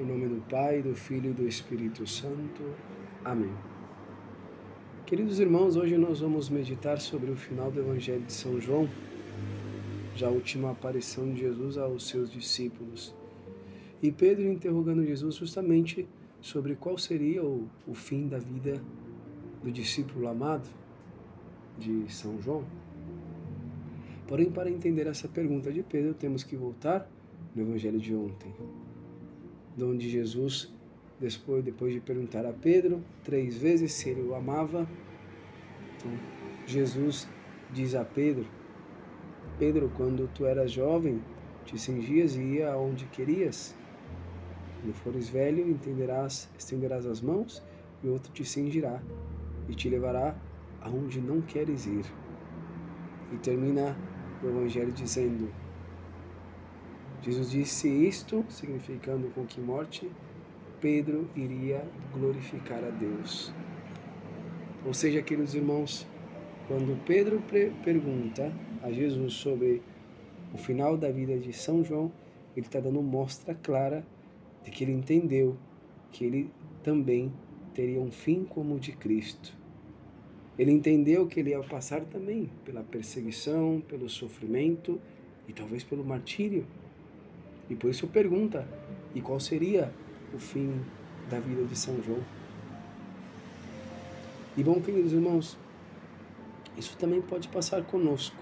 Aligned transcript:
Em 0.00 0.06
nome 0.06 0.26
do 0.26 0.40
Pai, 0.48 0.80
do 0.80 0.94
Filho 0.94 1.30
e 1.30 1.34
do 1.34 1.46
Espírito 1.46 2.06
Santo. 2.06 2.62
Amém. 3.22 3.52
Queridos 5.04 5.38
irmãos, 5.38 5.76
hoje 5.76 5.98
nós 5.98 6.20
vamos 6.20 6.48
meditar 6.48 6.98
sobre 6.98 7.30
o 7.30 7.36
final 7.36 7.70
do 7.70 7.80
Evangelho 7.80 8.22
de 8.22 8.32
São 8.32 8.58
João, 8.58 8.88
já 10.16 10.28
a 10.28 10.30
última 10.30 10.70
aparição 10.70 11.30
de 11.34 11.40
Jesus 11.40 11.76
aos 11.76 12.08
seus 12.08 12.32
discípulos. 12.32 13.14
E 14.02 14.10
Pedro 14.10 14.50
interrogando 14.50 15.04
Jesus 15.04 15.34
justamente 15.34 16.08
sobre 16.40 16.74
qual 16.74 16.96
seria 16.96 17.44
o, 17.44 17.68
o 17.86 17.92
fim 17.92 18.26
da 18.28 18.38
vida 18.38 18.82
do 19.62 19.70
discípulo 19.70 20.26
amado 20.26 20.68
de 21.78 22.10
São 22.10 22.40
João. 22.40 22.64
Porém, 24.26 24.50
para 24.50 24.70
entender 24.70 25.06
essa 25.06 25.28
pergunta 25.28 25.70
de 25.70 25.82
Pedro, 25.82 26.14
temos 26.14 26.42
que 26.42 26.56
voltar 26.56 27.06
no 27.54 27.60
Evangelho 27.60 28.00
de 28.00 28.14
ontem, 28.14 28.54
onde 29.80 30.08
Jesus, 30.08 30.72
depois, 31.18 31.64
depois 31.64 31.92
de 31.92 32.00
perguntar 32.00 32.44
a 32.44 32.52
Pedro 32.52 33.02
três 33.24 33.56
vezes 33.56 33.92
se 33.92 34.10
ele 34.10 34.22
o 34.22 34.34
amava, 34.34 34.88
então, 35.96 36.12
Jesus 36.66 37.28
diz 37.72 37.94
a 37.94 38.04
Pedro: 38.04 38.46
Pedro, 39.58 39.90
quando 39.96 40.28
tu 40.34 40.44
eras 40.44 40.72
jovem, 40.72 41.22
te 41.64 41.78
cingias 41.78 42.34
e 42.34 42.40
ia 42.40 42.72
aonde 42.72 43.06
querias. 43.06 43.74
Quando 44.80 44.94
fores 44.94 45.28
velho, 45.28 45.68
entenderás, 45.70 46.48
estenderás 46.58 47.06
as 47.06 47.20
mãos 47.20 47.62
e 48.02 48.08
outro 48.08 48.32
te 48.32 48.44
cingirá 48.44 49.00
e 49.68 49.74
te 49.74 49.88
levará 49.88 50.34
aonde 50.80 51.20
não 51.20 51.40
queres 51.40 51.86
ir. 51.86 52.04
E 53.32 53.36
termina 53.36 53.96
o 54.42 54.48
Evangelho 54.48 54.90
dizendo: 54.90 55.48
Jesus 57.22 57.50
disse 57.50 57.88
isto, 57.88 58.44
significando 58.48 59.28
com 59.30 59.46
que 59.46 59.60
morte 59.60 60.10
Pedro 60.80 61.30
iria 61.36 61.84
glorificar 62.12 62.82
a 62.82 62.90
Deus. 62.90 63.52
Ou 64.84 64.92
seja, 64.92 65.22
queridos 65.22 65.54
irmãos, 65.54 66.06
quando 66.66 67.00
Pedro 67.04 67.40
pergunta 67.84 68.52
a 68.82 68.90
Jesus 68.90 69.34
sobre 69.34 69.80
o 70.52 70.58
final 70.58 70.96
da 70.96 71.10
vida 71.10 71.38
de 71.38 71.52
São 71.52 71.84
João, 71.84 72.10
ele 72.56 72.66
está 72.66 72.80
dando 72.80 73.00
mostra 73.00 73.54
clara 73.54 74.04
de 74.64 74.72
que 74.72 74.82
ele 74.82 74.92
entendeu 74.92 75.56
que 76.10 76.24
ele 76.24 76.50
também 76.82 77.32
teria 77.72 78.00
um 78.00 78.10
fim 78.10 78.44
como 78.44 78.74
o 78.74 78.80
de 78.80 78.92
Cristo. 78.92 79.56
Ele 80.58 80.70
entendeu 80.70 81.26
que 81.26 81.40
ele 81.40 81.50
ia 81.50 81.60
passar 81.60 82.02
também 82.02 82.50
pela 82.64 82.82
perseguição, 82.82 83.82
pelo 83.88 84.08
sofrimento 84.08 85.00
e 85.48 85.52
talvez 85.52 85.82
pelo 85.82 86.04
martírio. 86.04 86.66
E 87.72 87.74
por 87.74 87.88
isso 87.88 88.06
pergunta: 88.06 88.68
e 89.14 89.22
qual 89.22 89.40
seria 89.40 89.90
o 90.34 90.38
fim 90.38 90.78
da 91.30 91.40
vida 91.40 91.64
de 91.64 91.74
São 91.74 92.02
João? 92.02 92.20
E 94.54 94.62
bom, 94.62 94.78
queridos 94.78 95.14
irmãos, 95.14 95.56
isso 96.76 96.94
também 96.98 97.22
pode 97.22 97.48
passar 97.48 97.82
conosco. 97.82 98.36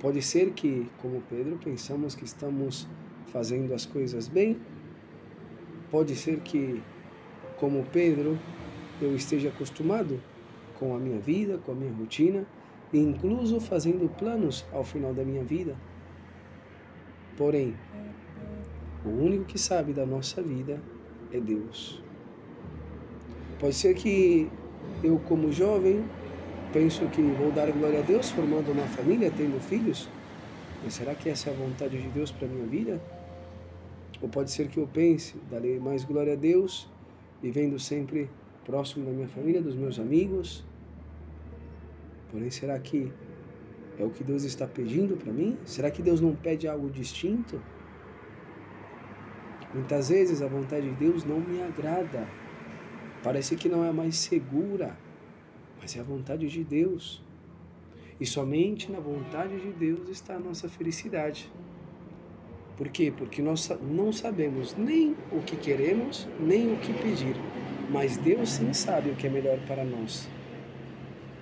Pode 0.00 0.22
ser 0.22 0.52
que, 0.52 0.90
como 1.02 1.22
Pedro, 1.28 1.58
pensamos 1.62 2.14
que 2.14 2.24
estamos 2.24 2.88
fazendo 3.26 3.74
as 3.74 3.84
coisas 3.84 4.26
bem. 4.26 4.58
Pode 5.90 6.16
ser 6.16 6.40
que, 6.40 6.82
como 7.58 7.84
Pedro, 7.92 8.38
eu 9.02 9.14
esteja 9.14 9.50
acostumado 9.50 10.18
com 10.78 10.96
a 10.96 10.98
minha 10.98 11.18
vida, 11.18 11.58
com 11.58 11.72
a 11.72 11.74
minha 11.74 11.92
rotina, 11.92 12.46
incluso 12.90 13.60
fazendo 13.60 14.08
planos 14.16 14.64
ao 14.72 14.82
final 14.82 15.12
da 15.12 15.24
minha 15.24 15.44
vida. 15.44 15.76
Porém, 17.38 17.76
o 19.04 19.10
único 19.10 19.44
que 19.44 19.58
sabe 19.60 19.92
da 19.92 20.04
nossa 20.04 20.42
vida 20.42 20.82
é 21.32 21.38
Deus. 21.38 22.02
Pode 23.60 23.74
ser 23.76 23.94
que 23.94 24.50
eu, 25.04 25.20
como 25.20 25.52
jovem, 25.52 26.04
penso 26.72 27.06
que 27.06 27.22
vou 27.22 27.52
dar 27.52 27.70
glória 27.70 28.00
a 28.00 28.02
Deus 28.02 28.30
formando 28.30 28.72
uma 28.72 28.86
família, 28.88 29.30
tendo 29.30 29.60
filhos, 29.60 30.08
mas 30.82 30.94
será 30.94 31.14
que 31.14 31.28
essa 31.28 31.48
é 31.50 31.52
a 31.52 31.56
vontade 31.56 32.02
de 32.02 32.08
Deus 32.08 32.32
para 32.32 32.48
minha 32.48 32.66
vida? 32.66 33.00
Ou 34.20 34.28
pode 34.28 34.50
ser 34.50 34.66
que 34.66 34.78
eu 34.78 34.88
pense, 34.88 35.36
darei 35.48 35.78
mais 35.78 36.04
glória 36.04 36.32
a 36.32 36.36
Deus, 36.36 36.90
vivendo 37.40 37.78
sempre 37.78 38.28
próximo 38.64 39.06
da 39.06 39.12
minha 39.12 39.28
família, 39.28 39.62
dos 39.62 39.76
meus 39.76 40.00
amigos. 40.00 40.64
Porém, 42.32 42.50
será 42.50 42.76
que 42.80 43.12
é 43.98 44.04
o 44.04 44.10
que 44.10 44.22
Deus 44.22 44.44
está 44.44 44.66
pedindo 44.66 45.16
para 45.16 45.32
mim? 45.32 45.58
Será 45.64 45.90
que 45.90 46.00
Deus 46.00 46.20
não 46.20 46.34
pede 46.34 46.68
algo 46.68 46.88
distinto? 46.88 47.60
Muitas 49.74 50.08
vezes 50.08 50.40
a 50.40 50.46
vontade 50.46 50.88
de 50.88 50.94
Deus 50.94 51.24
não 51.24 51.40
me 51.40 51.60
agrada. 51.62 52.26
Parece 53.22 53.56
que 53.56 53.68
não 53.68 53.84
é 53.84 53.92
mais 53.92 54.16
segura, 54.16 54.96
mas 55.80 55.96
é 55.96 56.00
a 56.00 56.04
vontade 56.04 56.48
de 56.48 56.62
Deus. 56.62 57.22
E 58.20 58.24
somente 58.24 58.90
na 58.90 59.00
vontade 59.00 59.60
de 59.60 59.70
Deus 59.72 60.08
está 60.08 60.36
a 60.36 60.40
nossa 60.40 60.68
felicidade. 60.68 61.50
Por 62.76 62.88
quê? 62.88 63.12
Porque 63.14 63.42
nós 63.42 63.68
não 63.82 64.12
sabemos 64.12 64.76
nem 64.76 65.16
o 65.32 65.40
que 65.42 65.56
queremos, 65.56 66.28
nem 66.38 66.72
o 66.72 66.76
que 66.78 66.92
pedir. 66.92 67.36
Mas 67.90 68.16
Deus 68.16 68.50
sim 68.50 68.72
sabe 68.72 69.10
o 69.10 69.16
que 69.16 69.26
é 69.26 69.30
melhor 69.30 69.58
para 69.66 69.84
nós. 69.84 70.28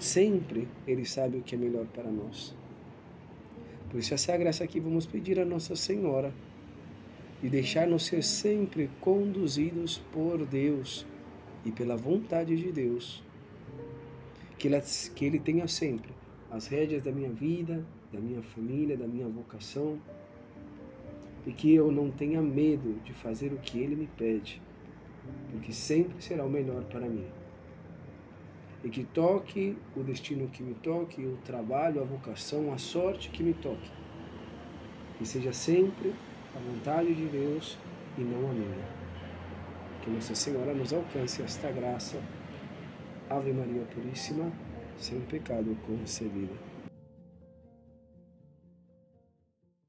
Sempre 0.00 0.66
Ele 0.86 1.04
sabe 1.04 1.36
o 1.36 1.42
que 1.42 1.54
é 1.54 1.58
melhor 1.58 1.86
para 1.86 2.10
nós. 2.10 2.52
Por 3.88 4.00
isso, 4.00 4.12
essa 4.12 4.32
é 4.32 4.34
a 4.34 4.38
graça 4.38 4.66
que 4.66 4.80
vamos 4.80 5.06
pedir 5.06 5.38
a 5.38 5.44
Nossa 5.44 5.76
Senhora 5.76 6.32
e 7.42 7.48
deixar-nos 7.48 8.06
ser 8.06 8.24
sempre 8.24 8.90
conduzidos 9.00 9.98
por 10.12 10.44
Deus 10.44 11.06
e 11.64 11.70
pela 11.70 11.96
vontade 11.96 12.56
de 12.56 12.72
Deus. 12.72 13.22
Que 14.58 14.68
que 15.14 15.24
ele 15.24 15.38
tenha 15.38 15.68
sempre 15.68 16.12
as 16.50 16.66
rédeas 16.66 17.02
da 17.02 17.12
minha 17.12 17.30
vida, 17.30 17.84
da 18.12 18.18
minha 18.18 18.42
família, 18.42 18.96
da 18.96 19.06
minha 19.06 19.28
vocação 19.28 19.98
e 21.46 21.52
que 21.52 21.74
eu 21.74 21.90
não 21.90 22.10
tenha 22.10 22.40
medo 22.42 23.00
de 23.04 23.12
fazer 23.12 23.52
o 23.52 23.58
que 23.58 23.78
Ele 23.78 23.96
me 23.96 24.06
pede, 24.06 24.60
porque 25.50 25.72
sempre 25.72 26.22
será 26.22 26.44
o 26.44 26.50
melhor 26.50 26.84
para 26.84 27.08
mim. 27.08 27.26
E 28.82 28.88
que 28.88 29.04
toque 29.04 29.76
o 29.94 30.02
destino 30.02 30.48
que 30.48 30.62
me 30.62 30.74
toque, 30.74 31.22
o 31.24 31.36
trabalho, 31.44 32.00
a 32.00 32.04
vocação, 32.04 32.72
a 32.72 32.78
sorte 32.78 33.28
que 33.30 33.42
me 33.42 33.52
toque. 33.52 33.90
Que 35.18 35.26
seja 35.26 35.52
sempre 35.52 36.14
a 36.56 36.58
vontade 36.58 37.14
de 37.14 37.26
Deus 37.26 37.76
e 38.16 38.22
não 38.22 38.50
a 38.50 38.52
minha. 38.52 38.88
Que 40.02 40.10
Nossa 40.10 40.34
Senhora 40.34 40.72
nos 40.72 40.92
alcance 40.92 41.42
esta 41.42 41.70
graça. 41.70 42.18
Ave 43.28 43.52
Maria 43.52 43.82
Puríssima, 43.94 44.50
sem 44.98 45.20
pecado 45.20 45.76
concebida. 45.86 46.54